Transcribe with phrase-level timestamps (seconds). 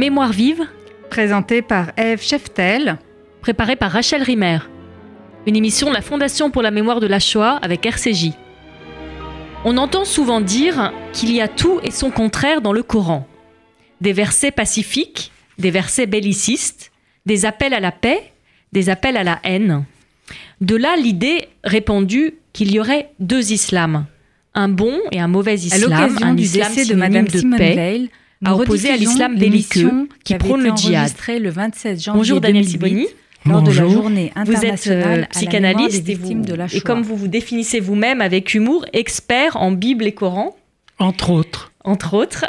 [0.00, 0.66] Mémoire vive,
[1.10, 2.96] Présenté par Eve Cheftel.
[3.42, 4.60] préparée par Rachel Rimer.
[5.46, 8.30] Une émission de la Fondation pour la mémoire de la Shoah avec RCJ.
[9.66, 13.28] On entend souvent dire qu'il y a tout et son contraire dans le Coran.
[14.00, 16.92] Des versets pacifiques, des versets bellicistes,
[17.26, 18.32] des appels à la paix,
[18.72, 19.84] des appels à la haine.
[20.62, 24.06] De là l'idée répandue qu'il y aurait deux islams,
[24.54, 27.38] un bon et un mauvais À islam, l'occasion un du islam décès de Madame de
[27.38, 28.10] Simone paix, Veil,
[28.44, 31.10] à nous opposer à l'islam belliqueux qui prône le djihad.
[31.28, 33.06] le 27 janvier Bonjour Daniel 2008, Siboni,
[33.46, 34.02] lors de la Bonjour.
[34.02, 37.80] journée vous êtes euh, psychanalyste des et, vous- de la et comme vous vous définissez
[37.80, 40.56] vous-même avec humour, expert en Bible et Coran,
[40.98, 41.72] Entre autres.
[41.84, 42.46] entre autres.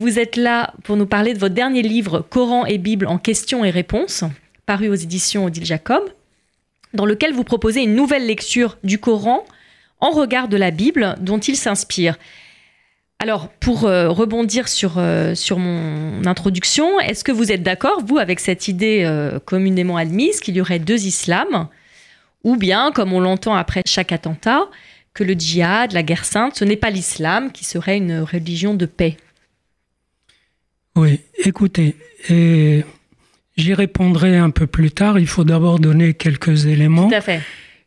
[0.00, 3.64] Vous êtes là pour nous parler de votre dernier livre Coran et Bible en questions
[3.64, 4.24] et réponses,
[4.66, 6.02] paru aux éditions Odile Jacob,
[6.92, 9.44] dans lequel vous proposez une nouvelle lecture du Coran
[10.00, 12.18] en regard de la Bible dont il s'inspire.
[13.20, 18.18] Alors, pour euh, rebondir sur, euh, sur mon introduction, est-ce que vous êtes d'accord, vous,
[18.18, 21.68] avec cette idée euh, communément admise qu'il y aurait deux islams?
[22.42, 24.68] Ou bien, comme on l'entend après chaque attentat,
[25.14, 28.84] que le djihad, la guerre sainte, ce n'est pas l'islam qui serait une religion de
[28.84, 29.16] paix?
[30.96, 31.96] Oui, écoutez,
[32.28, 32.84] et
[33.56, 35.18] j'y répondrai un peu plus tard.
[35.18, 37.08] Il faut d'abord donner quelques éléments.
[37.08, 37.40] Tout à fait.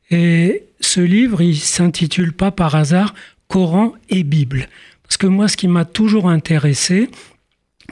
[0.09, 3.13] Et ce livre, il s'intitule pas par hasard
[3.47, 4.67] Coran et Bible.
[5.07, 7.09] Parce que moi, ce qui m'a toujours intéressé,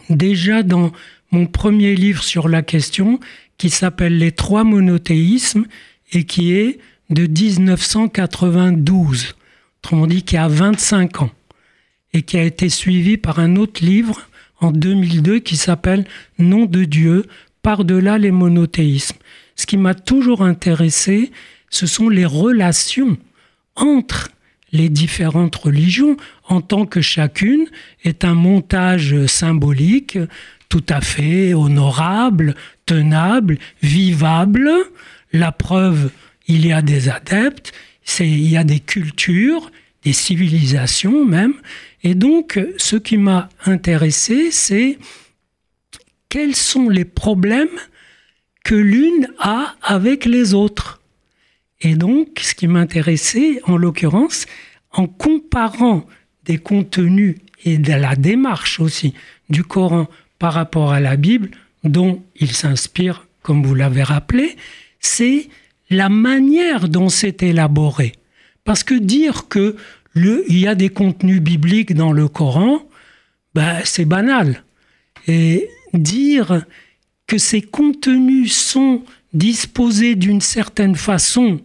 [0.10, 0.92] déjà dans
[1.32, 3.20] mon premier livre sur la question,
[3.58, 5.66] qui s'appelle Les trois monothéismes
[6.12, 9.36] et qui est de 1992,
[9.80, 11.32] autrement dit qui a 25 ans,
[12.14, 14.22] et qui a été suivi par un autre livre
[14.60, 16.06] en 2002 qui s'appelle
[16.40, 17.26] Nom de Dieu,
[17.62, 19.18] par-delà les monothéismes.
[19.56, 21.32] Ce qui m'a toujours intéressé,
[21.70, 23.18] ce sont les relations
[23.76, 24.30] entre
[24.76, 27.66] les différentes religions, en tant que chacune
[28.04, 30.18] est un montage symbolique
[30.70, 34.70] tout à fait honorable, tenable, vivable.
[35.32, 36.12] La preuve,
[36.48, 37.72] il y a des adeptes,
[38.20, 39.72] il y a des cultures,
[40.04, 41.54] des civilisations même.
[42.04, 45.00] Et donc, ce qui m'a intéressé, c'est
[46.30, 47.68] quels sont les problèmes
[48.64, 51.00] que l'une a avec les autres.
[51.86, 54.48] Et donc, ce qui m'intéressait, en l'occurrence,
[54.92, 56.08] en comparant
[56.44, 59.14] des contenus et de la démarche aussi
[59.52, 60.08] du Coran
[60.40, 61.52] par rapport à la Bible,
[61.84, 64.56] dont il s'inspire, comme vous l'avez rappelé,
[65.00, 65.48] c'est
[65.92, 68.14] la manière dont c'est élaboré.
[68.64, 69.76] Parce que dire que
[70.16, 72.80] il y a des contenus bibliques dans le Coran,
[73.54, 74.64] ben, c'est banal.
[75.28, 76.66] Et dire
[77.28, 79.04] que ces contenus sont
[79.34, 81.62] disposés d'une certaine façon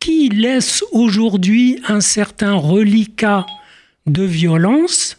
[0.00, 3.46] qui laisse aujourd'hui un certain reliquat
[4.06, 5.18] de violence,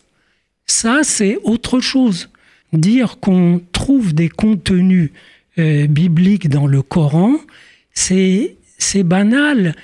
[0.65, 2.29] ça c'est autre chose.
[2.73, 5.11] Dire qu'on trouve des contenus
[5.57, 7.35] euh, bibliques dans le Coran,
[7.93, 8.57] c'est
[9.03, 9.75] banal.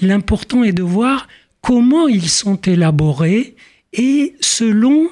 [0.00, 1.28] L'important est de voir
[1.60, 3.54] comment ils sont élaborés
[3.92, 5.08] et selon,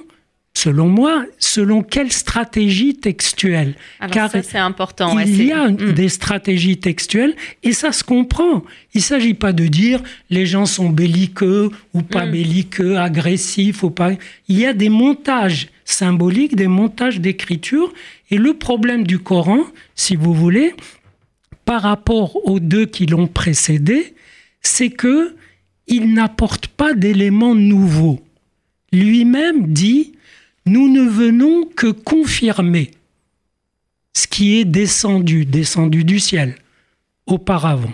[0.57, 3.75] selon moi, selon quelle stratégie textuelle.
[4.01, 5.19] Alors Car ça, c'est important.
[5.19, 5.93] il y a Mm.
[5.93, 8.65] des stratégies textuelles et ça se comprend.
[8.95, 10.01] Il ne s'agit pas de dire
[10.31, 12.31] les gens sont belliqueux ou pas Mm.
[12.33, 14.13] belliqueux, agressifs ou pas.
[14.49, 17.93] Il y a des montages symboliques, des montages d'écriture.
[18.31, 19.61] Et le problème du Coran,
[19.95, 20.73] si vous voulez,
[21.67, 24.15] par rapport aux deux qui l'ont précédé,
[24.63, 25.35] c'est que
[25.87, 28.21] il n'apporte pas d'éléments nouveaux.
[28.93, 30.13] Lui-même dit
[30.67, 32.91] Nous ne venons que confirmer
[34.13, 36.57] ce qui est descendu, descendu du ciel,
[37.27, 37.93] auparavant,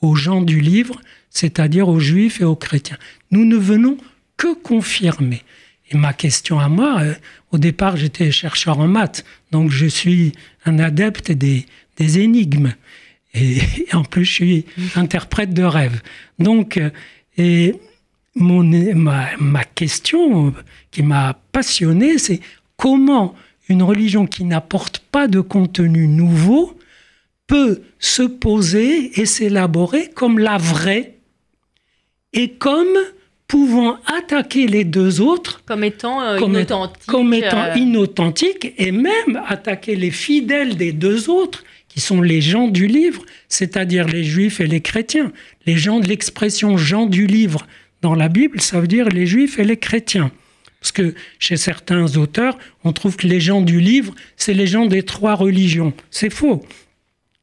[0.00, 2.98] aux gens du livre, c'est-à-dire aux juifs et aux chrétiens.
[3.30, 3.98] Nous ne venons
[4.36, 5.42] que confirmer.
[5.90, 7.14] Et ma question à moi, euh,
[7.50, 10.32] au départ, j'étais chercheur en maths, donc je suis
[10.64, 11.66] un adepte des,
[11.96, 12.74] des énigmes.
[13.34, 13.58] Et,
[13.92, 14.64] en plus, je suis
[14.96, 16.00] interprète de rêves.
[16.38, 16.90] Donc, euh,
[17.36, 17.74] et
[18.38, 18.62] mon,
[18.94, 20.52] ma, ma question
[20.90, 22.40] qui m'a passionné, c'est
[22.76, 23.34] comment
[23.68, 26.78] une religion qui n'apporte pas de contenu nouveau
[27.46, 31.14] peut se poser et s'élaborer comme la vraie
[32.32, 32.96] et comme
[33.46, 37.06] pouvant attaquer les deux autres Comme étant euh, comme, inauthentique.
[37.06, 42.42] comme étant euh, inauthentique et même attaquer les fidèles des deux autres, qui sont les
[42.42, 45.32] gens du livre, c'est-à-dire les juifs et les chrétiens.
[45.66, 47.66] Les gens de l'expression gens du livre
[48.02, 50.30] dans la Bible, ça veut dire les juifs et les chrétiens.
[50.80, 54.86] Parce que chez certains auteurs, on trouve que les gens du livre, c'est les gens
[54.86, 55.92] des trois religions.
[56.10, 56.64] C'est faux.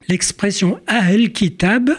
[0.07, 1.89] L'expression Ahl Kitab,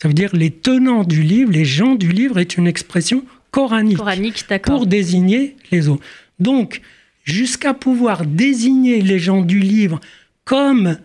[0.00, 3.96] ça veut dire les tenants du livre, les gens du livre, est une expression coranique
[3.96, 6.04] coranique, pour désigner les autres.
[6.38, 6.80] Donc,
[7.24, 10.00] jusqu'à pouvoir désigner les gens du livre
[10.44, 10.98] comme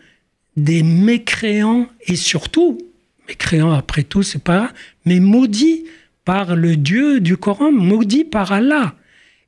[0.55, 2.77] des mécréants et surtout,
[3.27, 4.71] mécréants après tout, c'est pas,
[5.05, 5.85] mais maudits
[6.25, 8.95] par le Dieu du Coran, maudits par Allah.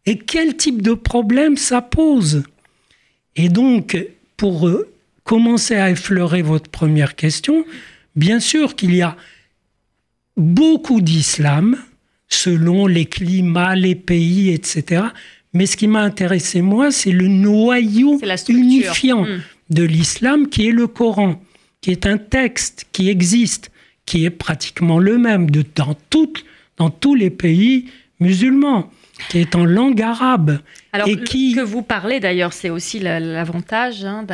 [0.05, 2.43] Et quel type de problème ça pose?
[3.35, 3.97] Et donc,
[4.37, 4.87] pour euh,
[5.23, 7.65] commencer à effleurer votre première question,
[8.15, 9.17] bien sûr qu'il y a
[10.37, 11.77] beaucoup d'islam
[12.27, 15.03] selon les climats, les pays, etc.
[15.53, 18.19] Mais ce qui m'a intéressé, moi, c'est le noyau
[18.49, 19.41] unifiant hmm.
[19.69, 21.41] de l'islam qui est le Coran,
[21.81, 23.71] qui est un texte qui existe,
[24.05, 25.95] qui est pratiquement le même de, dans,
[26.77, 27.89] dans tous les pays
[28.19, 28.89] musulmans
[29.29, 30.59] qui est en langue arabe.
[30.91, 31.53] Alors, et qui...
[31.53, 34.03] que vous parlez d'ailleurs, c'est aussi l'avantage.
[34.03, 34.25] Hein,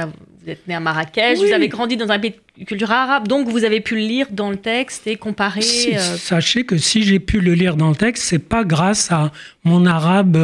[0.44, 3.48] vous êtes né à Marrakech, vous avez grandi dans un pays de culture arabe, donc
[3.48, 5.62] vous avez pu le lire dans le texte et comparer.
[5.94, 9.32] Euh, sachez que si j'ai pu le lire dans le texte, c'est pas grâce à
[9.64, 10.36] mon arabe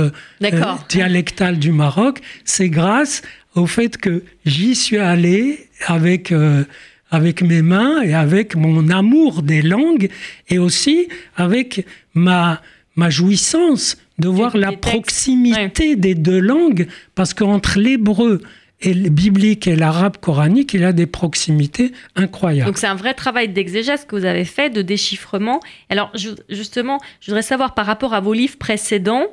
[0.42, 3.24] euh, dialectal du Maroc, c'est grâce
[3.56, 6.32] au fait que j'y suis allé avec.
[6.32, 6.64] Euh,
[7.10, 10.10] avec mes mains et avec mon amour des langues
[10.50, 12.62] et aussi avec ma,
[12.96, 18.42] ma jouissance de voir la proximité des deux langues, parce qu'entre l'hébreu
[18.80, 22.68] et le biblique et l'arabe coranique, il y a des proximités incroyables.
[22.68, 25.60] Donc c'est un vrai travail d'exégèse que vous avez fait, de déchiffrement.
[25.90, 26.12] Alors
[26.50, 29.26] justement, je voudrais savoir par rapport à vos livres précédents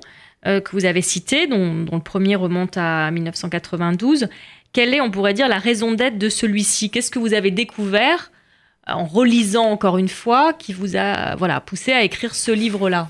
[0.46, 4.28] euh, que vous avez cités, dont, le premier remonte à 1992,
[4.74, 6.90] quelle est, on pourrait dire, la raison d'être de celui-ci?
[6.90, 8.30] Qu'est-ce que vous avez découvert
[8.86, 13.08] en relisant encore une fois qui vous a voilà poussé à écrire ce livre-là?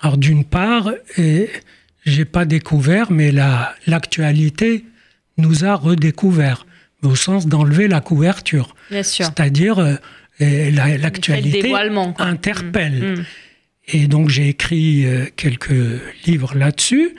[0.00, 3.32] Alors d'une part, j'ai pas découvert, mais
[3.86, 4.84] l'actualité
[5.38, 6.66] nous a redécouvert,
[7.02, 8.76] au sens d'enlever la couverture.
[9.02, 11.74] C'est-à-dire euh, l'actualité
[12.18, 12.92] interpelle.
[12.92, 13.20] Mm.
[13.20, 13.24] Mm.
[13.88, 15.74] Et donc j'ai écrit euh, quelques
[16.26, 17.14] livres là-dessus,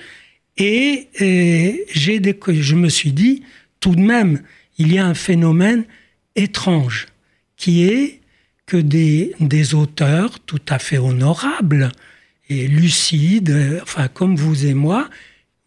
[0.58, 3.44] et, j'ai je me suis dit,
[3.80, 4.42] tout de même,
[4.78, 5.86] il y a un phénomène
[6.36, 7.08] étrange,
[7.56, 8.22] qui est
[8.66, 9.34] que des,
[9.74, 11.92] auteurs tout à fait honorables,
[12.50, 15.10] et lucides, enfin comme vous et moi,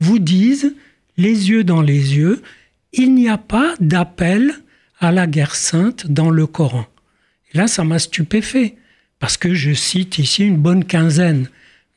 [0.01, 0.75] vous disent,
[1.17, 2.43] les yeux dans les yeux,
[2.93, 4.55] il n'y a pas d'appel
[4.99, 6.87] à la guerre sainte dans le Coran.
[7.53, 8.77] Et là, ça m'a stupéfait,
[9.19, 11.49] parce que je cite ici une bonne quinzaine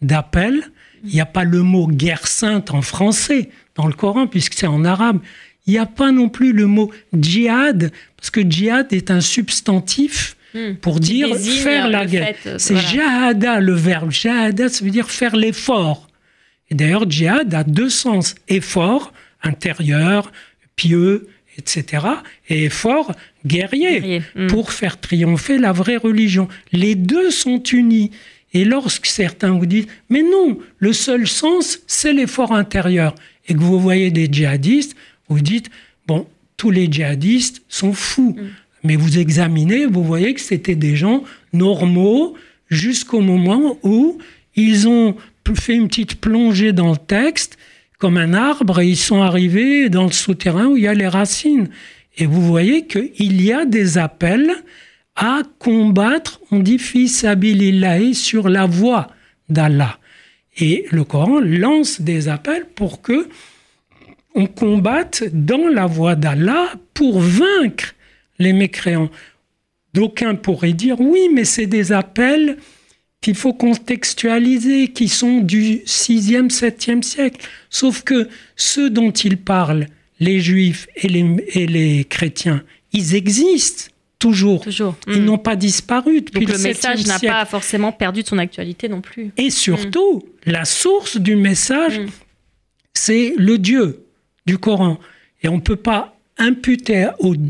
[0.01, 0.62] d'appels.
[1.04, 4.68] Il n'y a pas le mot guerre sainte en français dans le Coran, puisque c'est
[4.68, 5.19] en arabe.
[5.65, 10.36] Il n'y a pas non plus le mot djihad, parce que djihad est un substantif
[10.54, 10.75] Hmm.
[10.75, 12.36] pour dire faire la guerre.
[12.57, 14.12] C'est jahada le verbe.
[14.12, 16.07] Jahada, ça veut dire faire l'effort.
[16.69, 20.31] Et d'ailleurs, djihad a deux sens effort intérieur,
[20.75, 21.27] pieux,
[21.57, 22.06] etc.
[22.50, 23.13] et effort
[23.45, 24.48] guerrier, hmm.
[24.48, 26.48] pour faire triompher la vraie religion.
[26.71, 28.12] Les deux sont unis.
[28.54, 33.16] Et lorsque certains vous disent, mais non, le seul sens, c'est l'effort intérieur,
[33.48, 34.95] et que vous voyez des djihadistes,
[35.33, 35.69] vous dites,
[36.07, 36.27] bon,
[36.57, 38.35] tous les djihadistes sont fous.
[38.38, 38.50] Hmm.
[38.83, 42.35] Mais vous examinez, vous voyez que c'était des gens normaux
[42.69, 44.18] jusqu'au moment où
[44.56, 45.15] ils ont
[45.56, 47.57] fait une petite plongée dans le texte,
[47.97, 51.07] comme un arbre, et ils sont arrivés dans le souterrain où il y a les
[51.07, 51.69] racines.
[52.18, 54.51] Et vous voyez qu'il y a des appels
[55.15, 57.25] à combattre, on dit fils
[58.13, 59.07] sur la voie
[59.50, 60.00] d'Allah.
[60.57, 63.28] Et le Coran lance des appels pour que
[64.35, 67.94] on combatte dans la voie d'Allah pour vaincre
[68.40, 69.09] les mécréants.
[69.94, 72.57] D'aucuns pourraient dire oui, mais c'est des appels
[73.21, 77.45] qu'il faut contextualiser, qui sont du 6e, 7e siècle.
[77.69, 79.87] Sauf que ceux dont ils parlent,
[80.19, 84.61] les juifs et les, et les chrétiens, ils existent toujours.
[84.61, 84.95] toujours.
[85.07, 85.25] Ils hmm.
[85.25, 89.02] n'ont pas disparu depuis Donc le, message n'a pas forcément perdu de son actualité non
[89.02, 89.31] plus.
[89.37, 92.07] Et surtout, la source du message, hmm.
[92.94, 94.03] c'est le Dieu
[94.45, 95.00] du Coran.
[95.42, 97.07] Et on ne peut pas imputer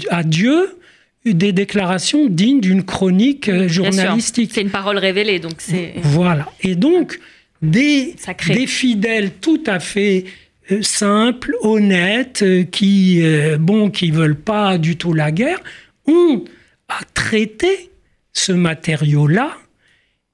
[0.10, 0.78] à Dieu
[1.26, 4.52] des déclarations dignes d'une chronique euh, journalistique.
[4.54, 5.94] C'est une parole révélée, donc c'est.
[6.02, 6.52] Voilà.
[6.62, 7.20] Et donc,
[7.62, 8.16] des,
[8.48, 10.26] des fidèles tout à fait
[10.72, 13.24] euh, simples, honnêtes, euh, qui,
[13.60, 15.62] bon, qui veulent pas du tout la guerre,
[16.08, 16.44] ont
[16.90, 17.90] à traiter
[18.34, 19.56] ce matériau-là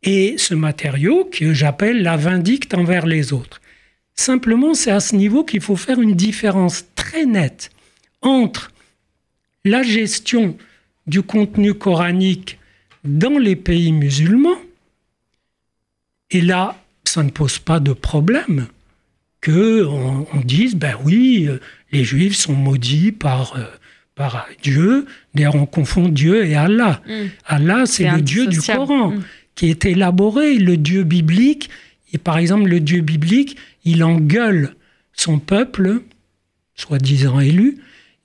[0.01, 3.61] et ce matériau que j'appelle la vindicte envers les autres.
[4.19, 7.69] Simplement, c'est à ce niveau qu'il faut faire une différence très nette
[8.21, 8.69] entre
[9.63, 10.57] la gestion
[11.07, 12.59] du contenu coranique
[13.05, 14.59] dans les pays musulmans,
[16.31, 18.67] et là, ça ne pose pas de problème
[19.39, 21.61] que on, dise, ben oui, euh,
[21.93, 23.63] les Juifs sont maudits par, euh,
[24.15, 25.05] par Dieu.
[25.33, 27.01] D'ailleurs, on confond Dieu et Allah.
[27.07, 27.13] Mm.
[27.45, 29.23] Allah, c'est le Dieu du Coran mm.
[29.55, 31.69] qui est élaboré, le Dieu biblique.
[32.13, 34.75] Et par exemple, le Dieu biblique, il engueule
[35.13, 36.01] son peuple
[36.75, 37.77] soi-disant élu,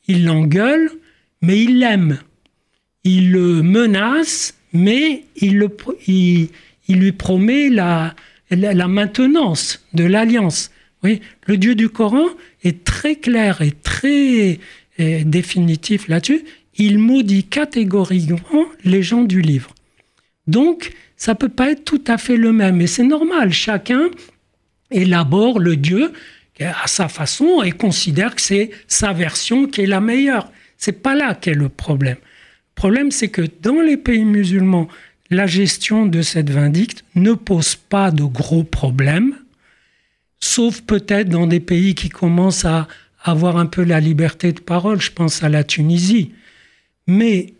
[0.06, 0.90] il l'engueule,
[1.42, 2.20] mais il l'aime.
[3.02, 5.58] Il le menace, mais il,
[6.88, 8.14] lui promet la,
[8.50, 10.70] la, maintenance de l'alliance.
[11.02, 12.26] Oui, le Dieu du Coran
[12.62, 14.58] est très clair et très
[14.98, 16.44] définitif là-dessus.
[16.76, 19.74] Il maudit catégoriquement les gens du livre.
[20.46, 22.80] Donc, ça peut pas être tout à fait le même.
[22.80, 24.10] Et c'est normal, chacun
[24.90, 26.12] élabore le Dieu
[26.60, 30.50] à sa façon et considère que c'est sa version qui est la meilleure.
[30.76, 32.16] C'est pas là qu'est le problème.
[32.16, 34.88] Le problème, c'est que dans les pays musulmans,
[35.30, 39.34] la gestion de cette vindicte ne pose pas de gros problèmes,
[40.38, 42.86] sauf peut-être dans des pays qui commencent à
[43.22, 46.32] avoir un peu la liberté de parole, je pense à la Tunisie.
[47.06, 47.54] Mais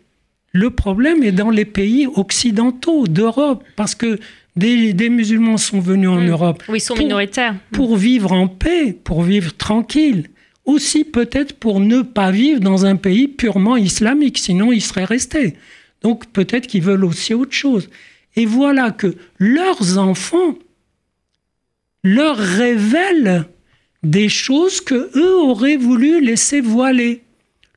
[0.55, 4.19] le problème est dans les pays occidentaux d'Europe, parce que
[4.55, 6.29] des, musulmans sont venus en mm.
[6.29, 6.63] Europe.
[6.69, 7.55] Oui, ils sont minoritaires.
[7.73, 10.29] Pour vivre en paix, pour vivre tranquille.
[10.63, 15.55] Aussi peut-être pour ne pas vivre dans un pays purement islamique, sinon ils seraient restés.
[16.03, 17.89] Donc peut-être qu'ils veulent aussi autre chose.
[18.37, 20.55] Et voilà que leurs enfants
[22.05, 23.43] leur révèlent
[24.03, 27.23] des choses que eux auraient voulu laisser voiler.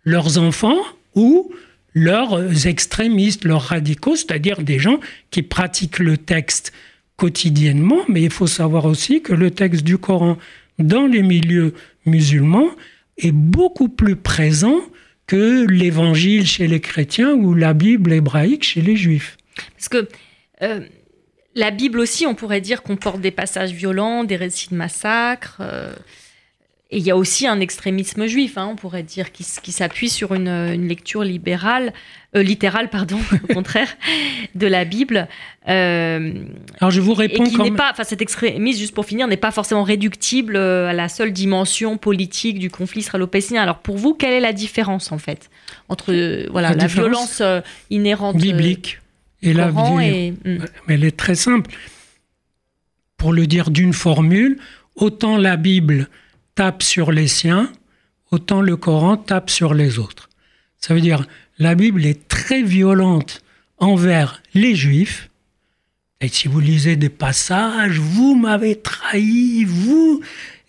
[0.05, 0.79] Leurs enfants
[1.17, 1.51] ou
[1.99, 5.01] leurs extrémistes, leurs radicaux, c'est-à-dire des gens
[5.31, 6.73] qui pratiquent le texte
[7.17, 10.39] quotidiennement, mais il faut savoir aussi que le texte du Coran
[10.79, 11.75] dans les milieux
[12.07, 12.71] musulmans
[13.19, 14.79] est beaucoup plus présent
[15.27, 19.37] que l'évangile chez les chrétiens ou la Bible hébraïque chez les juifs.
[19.77, 20.09] Parce que
[20.63, 20.81] euh,
[21.55, 25.59] la Bible aussi, on pourrait dire, comporte des passages violents, des récits de massacres.
[25.61, 25.93] Euh,
[26.91, 30.33] et il y a aussi un extrémisme juif, hein, on pourrait dire, qui, s'appuie sur
[30.33, 31.93] une, lecture libérale,
[32.35, 33.19] euh, littérale, pardon,
[33.51, 33.89] au contraire,
[34.55, 35.29] de la Bible.
[35.69, 36.33] Euh,
[36.81, 39.37] Alors je vous réponds et qui n'est pas, enfin cet extrémisme, juste pour finir, n'est
[39.37, 43.63] pas forcément réductible euh, à la seule dimension politique du conflit israélo-palestinien.
[43.63, 45.51] Alors pour vous, quelle est la différence en fait
[45.91, 46.15] entre
[46.51, 47.43] voilà la, violence
[47.91, 48.99] inhérente biblique
[49.43, 49.71] et la
[50.03, 50.33] et...
[50.87, 51.71] Mais elle est très simple.
[53.19, 54.59] Pour le dire d'une formule,
[54.97, 56.09] autant la Bible
[56.59, 57.73] tape sur les siens,
[58.33, 60.29] autant le Coran tape sur les autres.
[60.81, 61.25] Ça veut dire,
[61.61, 63.45] la Bible est très violente
[63.77, 65.31] envers les Juifs.
[66.21, 70.21] Et si vous lisez des passages, vous m'avez trahi, vous,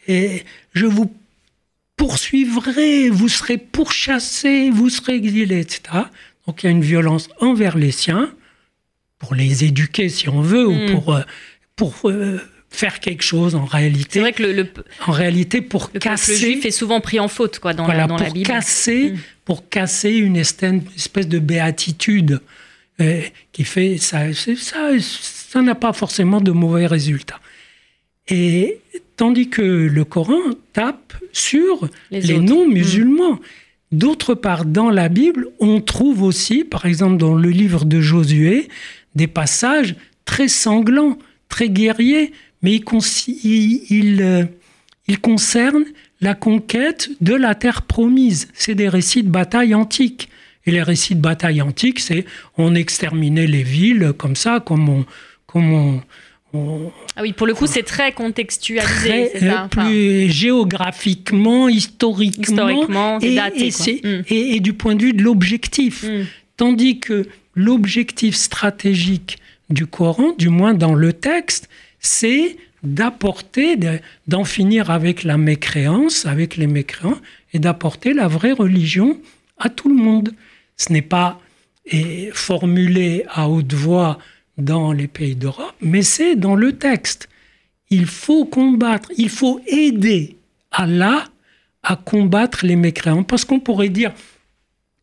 [0.07, 0.43] et
[0.73, 1.11] je vous
[1.95, 5.81] poursuivrai, vous serez pourchassé, vous serez exilé, etc.
[6.45, 8.31] Donc il y a une violence envers les siens,
[9.17, 10.91] pour les éduquer si on veut, ou hmm.
[10.91, 11.23] pour, euh,
[11.75, 14.09] pour euh, faire quelque chose en réalité.
[14.11, 14.67] C'est vrai que le,
[15.07, 16.33] en réalité pour casser.
[16.33, 18.47] Le juif est souvent pris en faute quoi dans, la, dans la Bible.
[18.47, 19.17] Casser, mm.
[19.45, 22.41] Pour casser une espèce de béatitude
[23.01, 23.21] euh,
[23.51, 27.39] qui fait ça, ça, ça n'a pas forcément de mauvais résultats.
[28.27, 28.79] Et
[29.17, 30.39] tandis que le Coran
[30.73, 33.33] tape sur les, non-musulmans.
[33.33, 33.39] Mm.
[33.91, 38.69] D'autre part, dans la Bible, on trouve aussi, par exemple dans le livre de Josué,
[39.15, 39.95] des passages
[40.25, 41.17] très sanglants,
[41.49, 44.45] très guerriers, mais il, euh,
[45.07, 45.85] il, concerne
[46.21, 48.49] la conquête de la terre promise.
[48.53, 50.29] C'est des récits de bataille antiques.
[50.65, 52.25] Et les récits de bataille antiques, c'est
[52.57, 55.05] on exterminait les villes comme ça, comme on...
[55.47, 56.01] Comme
[56.53, 59.29] ah oui, pour le coup, c'est très contextualisé.
[59.35, 63.69] Très, ça plus géographiquement, historiquement, historiquement et, daté,
[64.03, 64.23] mm.
[64.27, 66.03] et, et, du point de vue de l'objectif.
[66.03, 66.25] Mm.
[66.57, 69.37] Tandis que l'objectif stratégique
[69.69, 71.69] du Coran, du moins dans le texte,
[71.99, 73.77] c'est d'apporter,
[74.27, 77.19] d'en finir avec la mécréance, avec les mécréants,
[77.53, 79.19] et d'apporter la vraie religion
[79.57, 80.33] à tout le monde.
[80.77, 81.39] Ce n'est pas
[82.33, 84.19] formulé à haute voix
[84.57, 87.27] dans les pays d'Europe, mais c'est dans le texte.
[87.89, 90.37] Il faut combattre, il faut aider
[90.71, 91.25] Allah
[91.81, 93.23] à combattre les mécréants.
[93.23, 94.13] Parce qu'on pourrait dire,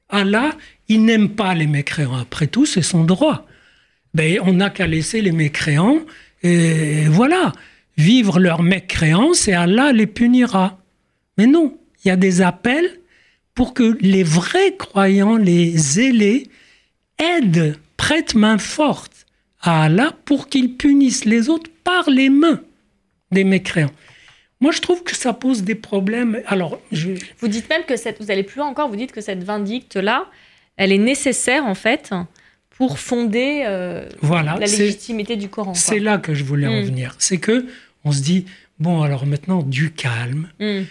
[0.09, 0.53] Allah,
[0.88, 2.17] il n'aime pas les mécréants.
[2.17, 3.47] Après tout, c'est son droit.
[4.15, 6.00] Ben, on n'a qu'à laisser les mécréants
[6.43, 7.52] et voilà,
[7.97, 10.78] vivre leur mécréance et Allah les punira.
[11.38, 13.00] Mais non, il y a des appels
[13.55, 16.49] pour que les vrais croyants, les zélés,
[17.19, 19.26] aident, prêtent main forte
[19.61, 22.61] à Allah pour qu'il punisse les autres par les mains
[23.31, 23.90] des mécréants.
[24.61, 26.40] Moi, je trouve que ça pose des problèmes.
[26.47, 26.81] Alors,
[27.40, 28.88] vous dites même que cette, vous allez plus loin encore.
[28.88, 30.26] Vous dites que cette vindicte là,
[30.76, 32.12] elle est nécessaire en fait
[32.76, 35.75] pour fonder euh, la légitimité du Coran.
[35.75, 36.85] C'est là que je voulais en hmm.
[36.85, 37.14] venir.
[37.18, 37.66] C'est que
[38.04, 38.47] on se dit
[38.78, 40.49] bon alors maintenant du calme.
[40.61, 40.83] Hmm.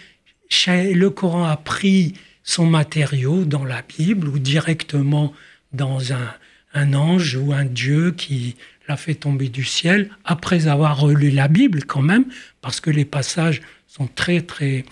[0.66, 5.32] Le Coran a pris son matériau dans la Bible ou directement
[5.72, 6.34] dans un,
[6.74, 8.56] un ange ou un Dieu qui
[8.88, 12.24] l'a fait tomber du ciel après avoir relu la Bible quand même,
[12.60, 14.84] parce que les passages sont très très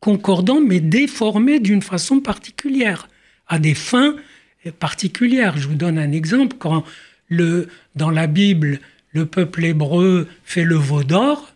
[0.00, 3.08] concordant mais déformé d'une façon particulière,
[3.46, 4.16] à des fins
[4.72, 5.56] particulières.
[5.56, 6.56] Je vous donne un exemple.
[6.58, 6.84] Quand
[7.28, 8.80] le, dans la Bible,
[9.12, 11.54] le peuple hébreu fait le veau d'or,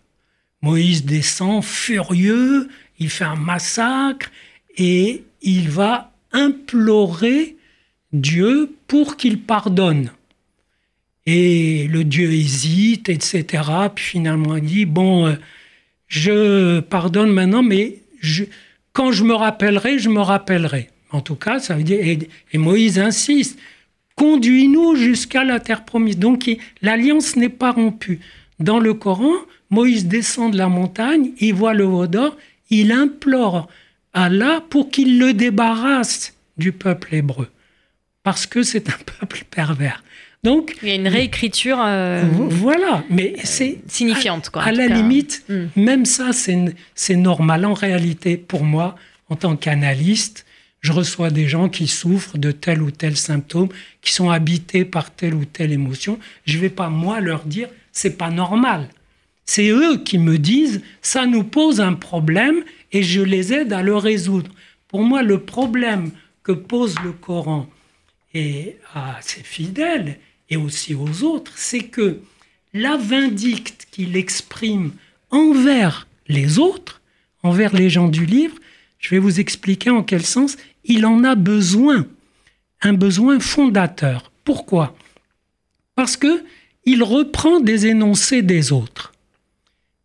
[0.62, 4.30] Moïse descend furieux, il fait un massacre
[4.76, 7.56] et il va implorer
[8.12, 10.10] Dieu pour qu'il pardonne.
[11.26, 13.44] Et le Dieu hésite, etc.
[13.94, 15.34] Puis finalement il dit, bon, euh,
[16.06, 17.98] je pardonne maintenant, mais
[18.92, 20.88] quand je me rappellerai, je me rappellerai.
[21.10, 23.58] En tout cas, ça veut dire, et, Moïse insiste,
[24.14, 26.18] conduis-nous jusqu'à la terre promise.
[26.18, 26.50] Donc
[26.82, 28.20] l'alliance n'est pas rompue.
[28.58, 29.32] Dans le Coran,
[29.70, 32.36] Moïse descend de la montagne, il voit le veau d'or,
[32.70, 33.68] il implore
[34.12, 37.48] Allah pour qu'il le débarrasse du peuple hébreu,
[38.22, 40.02] parce que c'est un peuple pervers.
[40.44, 41.78] Donc, il y a une réécriture.
[41.80, 44.62] Euh, voilà, mais euh, c'est signifiante quoi.
[44.62, 45.66] À, la limite, hmm.
[45.76, 47.64] même ça, c'est normal.
[47.64, 48.94] En réalité, pour moi,
[49.30, 50.46] en tant qu'analyste,
[50.80, 53.68] je reçois des gens qui souffrent de tel ou tel symptôme,
[54.00, 56.18] qui sont habités par telle ou telle émotion.
[56.46, 58.88] Je ne vais pas moi leur dire c'est pas normal.
[59.44, 63.82] C'est eux qui me disent ça nous pose un problème et je les aide à
[63.82, 64.50] le résoudre.
[64.88, 66.10] Pour moi, le problème
[66.42, 67.68] que pose le Coran
[68.34, 70.18] et à ses fidèles
[70.48, 72.20] et aussi aux autres, c'est que
[72.72, 74.92] la vindicte qu'il exprime
[75.30, 77.00] envers les autres,
[77.42, 78.56] envers les gens du livre,
[78.98, 82.06] je vais vous expliquer en quel sens il en a besoin,
[82.82, 84.32] un besoin fondateur.
[84.44, 84.96] Pourquoi?
[85.94, 86.44] Parce que
[86.84, 89.12] il reprend des énoncés des autres.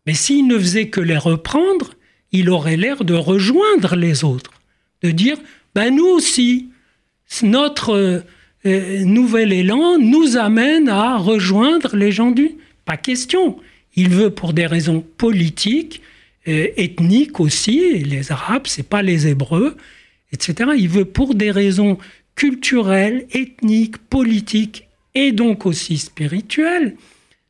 [0.06, 1.94] Mais s'il ne faisait que les reprendre,
[2.30, 4.52] il aurait l'air de rejoindre les autres,
[5.02, 5.38] de dire
[5.74, 6.68] ben nous aussi,
[7.42, 8.22] notre
[8.66, 12.52] euh, nouvel élan nous amène à rejoindre les gens du.
[12.84, 13.58] Pas question.
[13.96, 16.13] Il veut pour des raisons politiques, euh,
[16.46, 17.98] ethniques aussi.
[18.04, 19.76] Les Arabes, c'est pas les Hébreux
[20.34, 20.70] etc.
[20.76, 21.96] Il veut pour des raisons
[22.34, 26.96] culturelles, ethniques, politiques et donc aussi spirituelles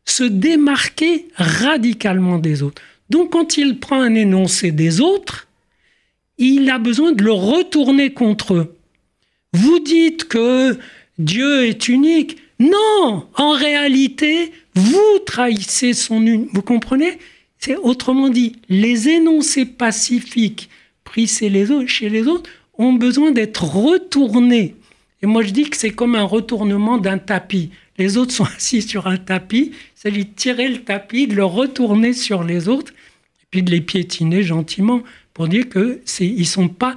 [0.04, 2.82] se démarquer radicalement des autres.
[3.08, 5.48] Donc quand il prend un énoncé des autres,
[6.36, 8.76] il a besoin de le retourner contre eux.
[9.54, 10.78] Vous dites que
[11.18, 12.36] Dieu est unique.
[12.58, 16.50] Non, en réalité, vous trahissez son unique.
[16.52, 17.18] Vous comprenez?
[17.64, 20.68] C'est autrement dit, les énoncés pacifiques
[21.02, 24.74] pris chez les autres, chez les autres ont besoin d'être retournés.
[25.22, 27.70] Et moi, je dis que c'est comme un retournement d'un tapis.
[27.96, 32.12] Les autres sont assis sur un tapis, c'est lui tirer le tapis, de le retourner
[32.12, 32.92] sur les autres,
[33.40, 36.96] et puis de les piétiner gentiment pour dire que ils sont pas,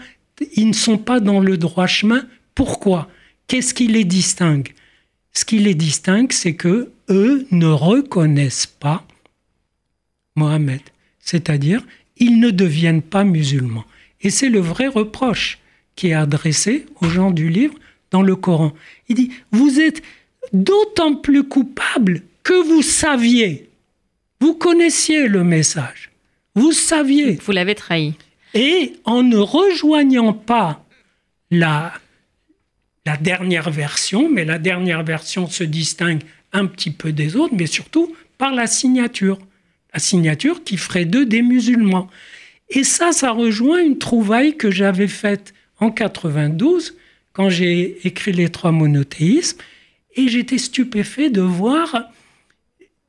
[0.53, 2.25] ils ne sont pas dans le droit chemin.
[2.56, 3.08] Pourquoi?
[3.47, 4.73] Qu'est-ce qui les distingue?
[5.32, 9.07] Ce qui les distingue, c'est que eux ne reconnaissent pas
[10.38, 10.82] Mohamed,
[11.19, 11.84] c'est-à-dire
[12.17, 13.86] ils ne deviennent pas musulmans.
[14.21, 15.60] Et c'est le vrai reproche
[15.95, 17.76] qui est adressé aux gens du livre
[18.12, 18.73] dans le Coran.
[19.10, 20.02] Il dit, vous êtes
[20.54, 23.69] d'autant plus coupable que vous saviez,
[24.39, 26.12] vous connaissiez le message,
[26.56, 27.34] vous saviez.
[27.43, 28.13] Vous l'avez trahi.
[28.54, 30.86] Et en ne rejoignant pas
[31.52, 31.93] la,
[33.06, 36.23] la dernière version, mais la dernière version se distingue
[36.54, 39.38] un petit peu des autres, mais surtout par la signature.
[40.00, 42.10] Signature qui ferait d'eux des musulmans.
[42.70, 46.98] Et ça, ça rejoint une trouvaille que j'avais faite en 92,
[47.34, 49.60] quand j'ai écrit les trois monothéismes,
[50.16, 52.10] et j'étais stupéfait de voir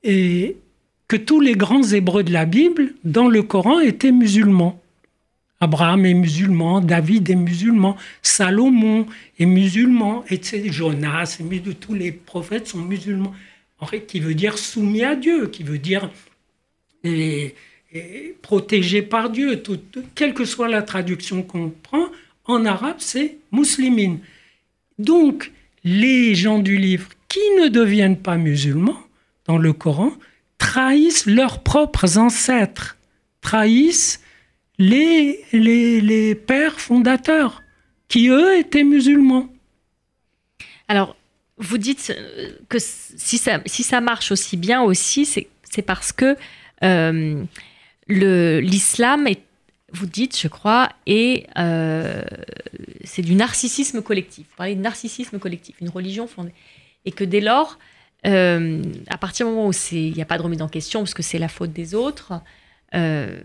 [0.05, 0.57] et,
[1.09, 4.81] que tous les grands hébreux de la Bible, dans le Coran, étaient musulmans.
[5.61, 9.07] Abraham est musulman, David est musulman, Salomon
[9.40, 10.68] est musulman, etc.
[10.70, 11.40] Jonas,
[11.81, 13.35] tous les prophètes sont musulmans.
[13.81, 16.11] En fait, qui veut dire soumis à Dieu, qui veut dire
[17.04, 17.54] et,
[18.42, 19.62] protégé par Dieu.
[20.14, 22.06] quelle que soit la traduction qu'on prend,
[22.44, 24.18] en arabe, c'est muslimine.
[24.98, 25.52] Donc,
[25.84, 28.98] les gens du livre qui ne deviennent pas musulmans,
[29.46, 30.12] dans le Coran,
[30.58, 32.96] trahissent leurs propres ancêtres,
[33.40, 34.20] trahissent
[34.78, 37.62] les, les, pères fondateurs,
[38.08, 39.48] qui eux étaient musulmans.
[40.88, 41.16] Alors,
[41.58, 42.14] vous dites
[42.68, 46.37] que si ça, si ça marche aussi bien aussi, c'est parce que
[48.08, 49.42] l'islam est
[49.92, 52.22] vous dites, je crois, et euh,
[53.04, 54.46] c'est du narcissisme collectif.
[54.50, 56.52] Vous parlez de narcissisme collectif, une religion fondée.
[57.04, 57.78] Et que dès lors,
[58.26, 61.14] euh, à partir du moment où il n'y a pas de remise en question, parce
[61.14, 62.34] que c'est la faute des autres,
[62.94, 63.40] euh,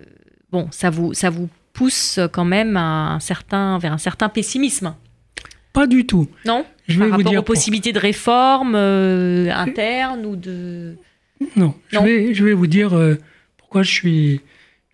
[0.51, 4.95] bon, ça vous, ça vous pousse quand même à un certain, vers un certain pessimisme.
[5.71, 6.27] Pas du tout.
[6.45, 6.65] Non?
[6.87, 10.97] Je vais Par vous rapport dire aux possibilités de réforme interne ou de...
[11.55, 12.97] Non, Je, vais, je vais vous dire
[13.57, 14.41] pourquoi je suis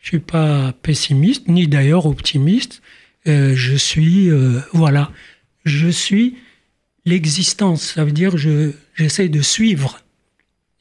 [0.02, 2.82] Je suis pas pessimiste, ni d'ailleurs optimiste.
[3.28, 5.12] Euh, je suis, euh, voilà,
[5.66, 6.38] je suis
[7.06, 7.94] l'existence.
[7.94, 10.00] Ça veut dire je j'essaie de suivre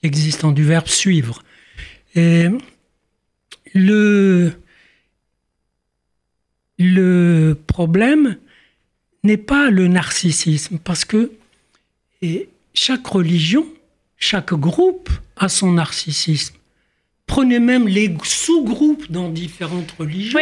[0.02, 1.42] l'existence du verbe suivre.
[2.14, 2.46] Et
[3.74, 4.52] le
[6.78, 8.38] le problème
[9.24, 11.32] n'est pas le narcissisme, parce que
[12.22, 13.66] et chaque religion,
[14.16, 16.54] chaque groupe a son narcissisme.
[17.26, 20.38] Prenez même les sous-groupes dans différentes religions.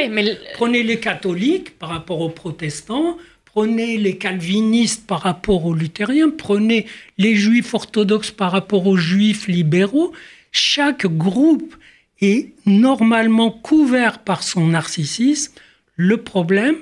[0.54, 6.86] Prenez les catholiques par rapport aux protestants, prenez les calvinistes par rapport aux luthériens, prenez
[7.18, 10.12] les juifs orthodoxes par rapport aux juifs libéraux.
[10.52, 11.74] Chaque groupe
[12.20, 15.52] est normalement couvert par son narcissisme
[15.96, 16.76] le problème,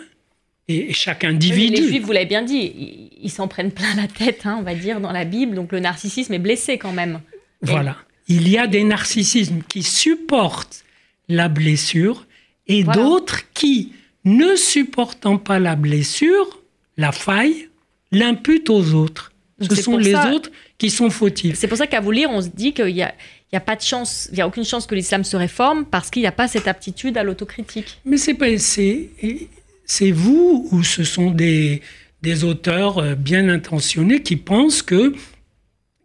[0.69, 1.75] et chaque individu.
[1.75, 4.75] les Juifs, vous l'avez bien dit, ils s'en prennent plein la tête, hein, on va
[4.75, 5.55] dire, dans la Bible.
[5.55, 7.21] Donc le narcissisme est blessé quand même.
[7.65, 7.97] Voilà.
[8.29, 10.85] Il y a des narcissismes qui supportent
[11.29, 12.27] la blessure
[12.67, 13.93] et d'autres qui,
[14.25, 16.63] ne supportant pas la blessure,
[16.97, 17.69] la faille,
[18.11, 19.33] l'imputent aux autres.
[19.61, 21.57] Ce sont les autres qui sont fautifs.
[21.57, 23.15] C'est pour ça qu'à vous lire, on se dit qu'il y a,
[23.53, 25.85] il n'y a pas de chance, il y a aucune chance que l'islam se réforme
[25.85, 27.99] parce qu'il n'y a pas cette aptitude à l'autocritique.
[28.05, 31.83] Mais c'est pas c'est vous ou ce sont des,
[32.23, 35.15] des auteurs euh, bien intentionnés qui pensent que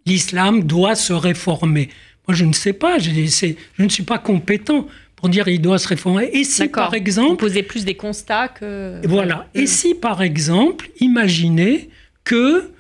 [0.05, 1.89] l'islam doit se réformer.
[2.27, 5.79] Moi, je ne sais pas, je, je ne suis pas compétent pour dire il doit
[5.79, 6.29] se réformer.
[6.33, 9.47] Et si par exemple, vous posez plus des constats que voilà.
[9.53, 11.89] Et si par exemple, imaginez
[12.23, 12.71] que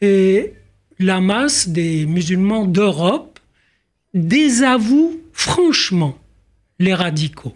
[0.00, 0.54] et,
[0.98, 3.38] la masse des musulmans d'Europe
[4.14, 6.18] désavoue franchement
[6.78, 7.54] les radicaux.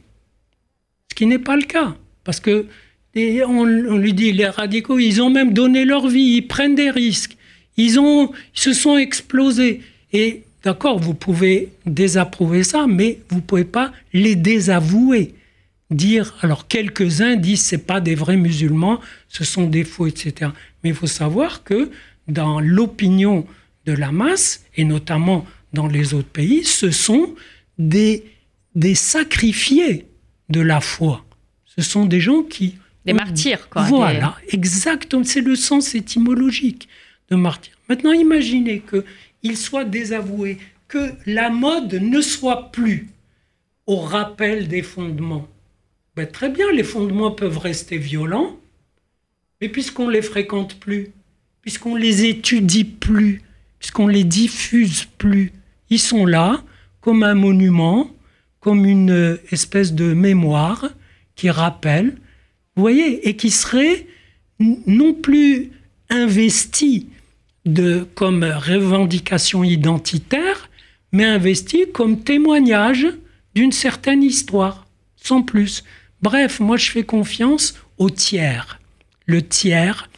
[1.10, 1.96] Ce qui n'est pas le cas.
[2.24, 2.66] Parce que
[3.14, 7.36] on, lui dit, les radicaux, ils ont même donné leur vie, ils prennent des risques,
[7.76, 9.82] ils, ont, ils se sont explosés.
[10.12, 15.34] Et d'accord, vous pouvez désapprouver ça, mais vous ne pouvez pas les désavouer.
[15.90, 20.50] Dire, alors quelques-uns disent c'est pas des vrais musulmans, ce sont des faux, etc.
[20.82, 21.90] Mais il faut savoir que
[22.28, 23.46] dans l'opinion
[23.84, 27.34] de la masse, et notamment dans les autres pays, ce sont
[27.78, 28.24] des,
[28.74, 30.06] des sacrifiés
[30.48, 31.24] de la foi.
[31.76, 32.76] Ce sont des gens qui...
[33.04, 33.82] Des martyrs, quoi.
[33.82, 35.24] Voilà, exactement.
[35.24, 36.88] C'est le sens étymologique
[37.36, 43.08] Maintenant, imaginez qu'il soit désavoué, que la mode ne soit plus
[43.86, 45.48] au rappel des fondements.
[46.16, 48.58] Ben, très bien, les fondements peuvent rester violents,
[49.60, 51.08] mais puisqu'on ne les fréquente plus,
[51.62, 53.42] puisqu'on les étudie plus,
[53.78, 55.52] puisqu'on les diffuse plus,
[55.88, 56.62] ils sont là
[57.00, 58.10] comme un monument,
[58.60, 60.90] comme une espèce de mémoire
[61.34, 62.16] qui rappelle,
[62.76, 64.06] vous voyez, et qui serait
[64.58, 65.70] non plus
[66.10, 67.08] investi
[67.64, 70.70] de, comme revendication identitaire,
[71.12, 73.06] mais investi comme témoignage
[73.54, 75.84] d'une certaine histoire, sans plus.
[76.22, 78.80] Bref, moi je fais confiance au tiers.
[79.26, 80.08] Le tiers,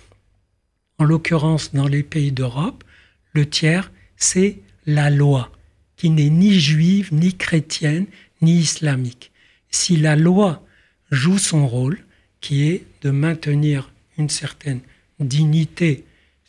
[0.98, 2.84] en l'occurrence dans les pays d'Europe,
[3.32, 5.50] le tiers, c'est la loi
[5.96, 8.06] qui n'est ni juive, ni chrétienne,
[8.42, 9.32] ni islamique.
[9.70, 10.64] Si la loi
[11.10, 11.98] joue son rôle,
[12.40, 14.80] qui est de maintenir une certaine
[15.18, 16.04] dignité,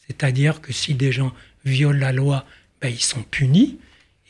[0.07, 1.33] c'est-à-dire que si des gens
[1.65, 2.45] violent la loi,
[2.81, 3.77] ben, ils sont punis,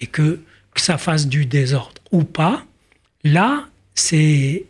[0.01, 0.39] et que,
[0.73, 2.65] que ça fasse du désordre ou pas,
[3.23, 4.65] là, c'est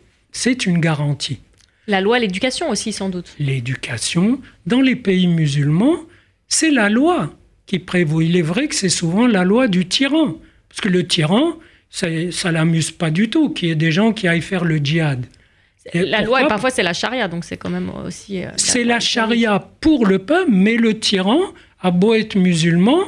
[0.66, 1.40] une garantie.
[1.86, 3.34] La loi, l'éducation aussi, sans doute.
[3.38, 5.98] L'éducation, dans les pays musulmans,
[6.48, 7.32] c'est la loi
[7.66, 8.20] qui prévaut.
[8.20, 10.36] Il est vrai que c'est souvent la loi du tyran.
[10.68, 11.58] Parce que le tyran,
[11.90, 14.78] ça ne l'amuse pas du tout qu'il y ait des gens qui aillent faire le
[14.78, 15.26] djihad.
[15.94, 18.44] La loi, et parfois c'est la charia, donc c'est quand même aussi.
[18.44, 21.40] Euh, c'est la, charia pour le peuple, mais le tyran,
[21.80, 23.00] à beau être musulman,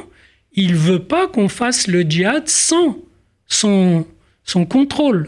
[0.53, 2.97] il veut pas qu'on fasse le djihad sans
[3.47, 4.05] son,
[4.43, 5.27] son contrôle.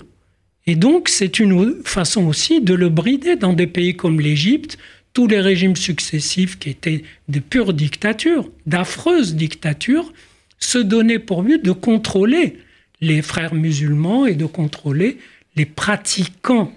[0.68, 4.78] Et donc, c'est une façon aussi de le brider dans des pays comme l'Égypte,
[5.14, 10.14] tous les régimes successifs qui étaient de pures dictatures, d'affreuses dictatures,
[10.60, 12.60] se donnaient pour but de contrôler
[13.02, 15.18] les frères musulmans et de contrôler
[15.56, 16.72] les pratiquants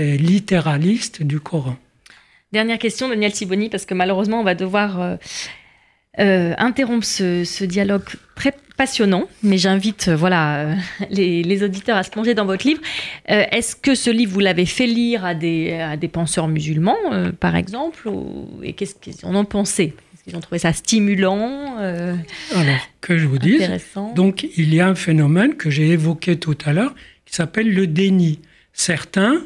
[0.00, 1.76] euh, littéralistes du Coran.
[2.50, 5.16] Dernière question, Daniel Siboni, parce que malheureusement, on va devoir euh,
[6.18, 10.76] euh, interrompre ce, dialogue très passionnant, mais j'invite voilà
[11.10, 12.80] les, auditeurs à se plonger dans votre livre.
[13.26, 16.96] Est-ce que ce livre, vous l'avez fait lire à des, à des penseurs musulmans,
[17.38, 18.10] par exemple,
[18.62, 19.92] et qu'est-ce qu'ils en ont pensé?
[20.26, 21.76] Ils ont trouvé ça stimulant.
[21.76, 23.68] Alors, que je vous dise,
[24.14, 26.94] donc il y a un phénomène que j'ai évoqué tout à l'heure
[27.26, 28.40] qui s'appelle le déni.
[28.72, 29.42] Certains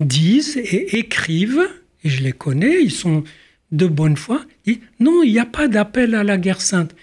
[0.00, 1.68] disent et écrivent,
[2.04, 3.24] et je les connais, ils sont
[3.72, 6.94] de bonne foi, disent non, il n'y a pas d'appel à la guerre sainte.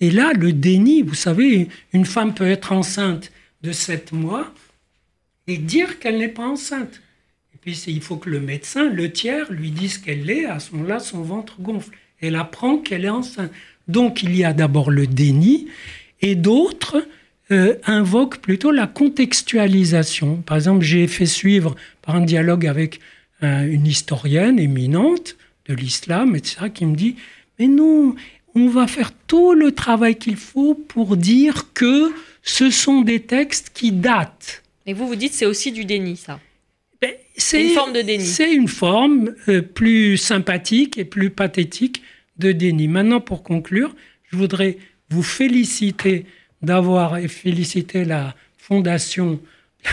[0.00, 4.52] Et là, le déni, vous savez, une femme peut être enceinte de sept mois,
[5.46, 7.00] et dire qu'elle n'est pas enceinte.
[7.54, 10.72] Et puis il faut que le médecin, le tiers, lui dise qu'elle l'est, à ce
[10.72, 11.96] moment-là, son ventre gonfle.
[12.20, 13.50] Elle apprend qu'elle est enceinte.
[13.88, 15.68] Donc il y a d'abord le déni,
[16.20, 17.04] et d'autres
[17.52, 20.36] euh, invoquent plutôt la contextualisation.
[20.36, 22.98] Par exemple, j'ai fait suivre par un dialogue avec
[23.42, 25.36] euh, une historienne éminente
[25.66, 27.16] de l'islam, etc., qui me dit,
[27.58, 28.14] mais non,
[28.54, 32.12] on va faire tout le travail qu'il faut pour dire que
[32.42, 34.62] ce sont des textes qui datent.
[34.86, 36.40] Et vous, vous dites c'est aussi du déni, ça
[37.02, 38.24] ben, C'est une forme de déni.
[38.24, 42.02] C'est une forme euh, plus sympathique et plus pathétique
[42.38, 42.88] de déni.
[42.88, 43.94] Maintenant, pour conclure,
[44.30, 44.78] je voudrais
[45.10, 46.24] vous féliciter
[46.62, 49.40] d'avoir félicité la Fondation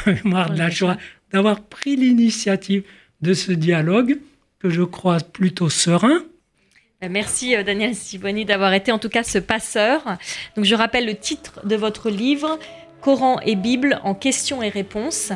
[0.06, 0.98] La mémoire de la joie,
[1.32, 2.84] d'avoir pris l'initiative
[3.22, 4.20] de ce dialogue
[4.60, 6.22] que je crois plutôt serein.
[7.02, 10.04] Ben, merci euh, Daniel Siboni d'avoir été en tout cas ce passeur.
[10.56, 12.60] Donc je rappelle le titre de votre livre,
[13.02, 15.32] Coran et Bible en questions et réponses,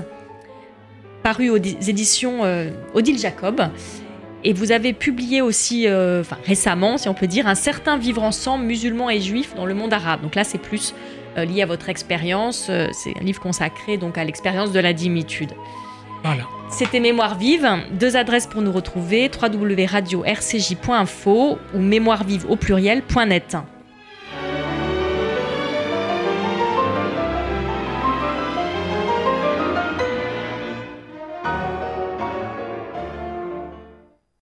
[1.23, 3.61] paru aux éditions euh, Odile Jacob.
[4.43, 8.23] Et vous avez publié aussi, euh, enfin récemment, si on peut dire, un certain vivre
[8.23, 10.21] ensemble musulmans et juifs dans le monde arabe.
[10.21, 10.93] Donc là, c'est plus
[11.37, 12.71] euh, lié à votre expérience.
[12.91, 15.53] c'est un livre consacré donc à l'expérience de la dimitude.
[16.23, 16.43] Voilà.
[16.69, 17.67] C'était Mémoire vive.
[17.91, 23.57] Deux adresses pour nous retrouver www.radio-rcj.info ou mémoirevive au pluriel.net.